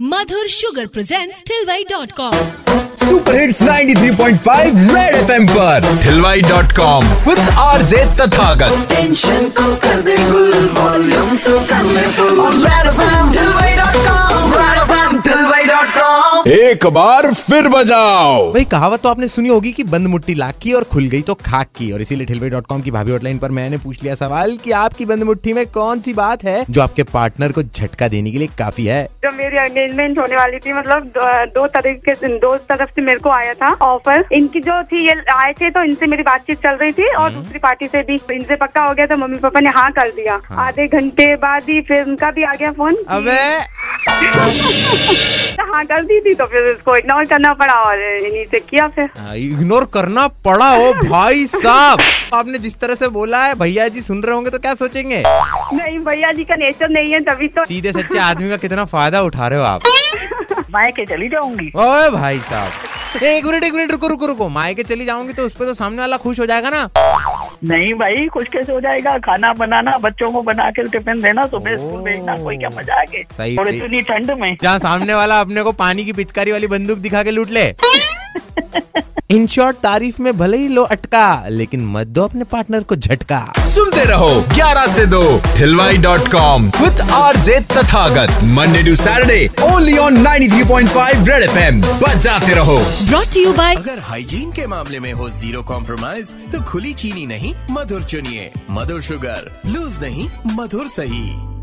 [0.00, 2.34] Madhur sugar presents Thilwai dot com
[3.02, 10.00] super hits 93.5 red FM पर। Thilwai dot com with RJ Tathagat tension को कर
[10.08, 13.15] दे गुल volume तो कर ले फुल रेड एफएम
[16.46, 20.72] एक बार फिर बजाओ। भाई कहावत तो आपने सुनी होगी कि बंद मुट्ठी लाख की
[20.72, 23.50] और खुल गई तो खाक की और इसीलिए ठिलवाई डॉट कॉम की भाभी हॉटलाइन पर
[23.50, 27.02] मैंने पूछ लिया सवाल कि आपकी बंद मुट्ठी में कौन सी बात है जो आपके
[27.02, 29.02] पार्टनर को झटका देने के लिए काफ़ी है?
[29.22, 31.12] जब मेरी एंगेजमेंट होने वाली थी मतलब
[31.54, 35.14] दो, तरीके से दो तरफ़ से मेरे को आया था ऑफ़र इनकी जो थी ये
[35.34, 38.56] आए थे तो इनसे मेरी बातचीत चल रही थी और दूसरी पार्टी से भी। इनसे
[38.56, 42.04] पक्का हो गया तो मम्मी पापा ने हाँ कर दिया। आधे घंटे बाद ही फिर
[42.04, 43.44] उनका भी आ गया फ़ोन कि अबे!
[45.76, 49.08] हाँ कर दी थी तो फिर उसको इग्नोर करना पड़ा और इन्हीं से किया फिर।
[49.36, 52.00] इग्नोर करना पड़ा हो भाई साहब।
[52.34, 55.22] आपने जिस तरह से बोला है भैया जी सुन रहे होंगे तो क्या सोचेंगे?
[55.26, 59.22] नहीं भैया जी का नेचर नहीं है तभी तो सीधे सच्चे आदमी का कितना फ़ायदा
[59.22, 59.82] उठा रहे हो आप।
[60.70, 61.70] मायके चली जाऊँगी?
[61.76, 62.72] ओए भाई साहब।
[63.16, 65.98] एक मिनट एक मिनट रुको रुको रुको। मायके चली जाऊँगी तो उस पर तो सामने
[65.98, 66.88] वाला खुश हो जाएगा ना?
[67.64, 69.16] नहीं भाई खुश कैसे हो जाएगा?
[69.18, 73.24] खाना बनाना बच्चों को बना के टिफ़िन देना सुबह स्कूल भेजना कोई क्या मज़ा आगे
[73.32, 76.98] सही और इतनी ठंड में। जहाँ सामने वाला अपने को पानी की पिचकारी वाली बंदूक
[76.98, 77.66] दिखा के लूट ले।
[79.30, 83.40] इन शॉर्ट तारीफ़ में भले ही लो अटका लेकिन मत दो अपने पार्टनर को झटका।
[83.60, 85.22] सुनते रहो 11 से 2
[85.56, 92.54] हिलवाई dot com with RJ Tathagat Monday to Saturday only on 93.5 red FM बजाते
[92.54, 97.26] रहो। ब्रॉट यू बाय अगर हाइजीन के मामले में हो ज़ीरो कॉम्प्रोमाइज तो खुली चीनी
[97.26, 101.55] नहीं मधुर चुनिए। मधुर शुगर लूज नहीं मधुर सही।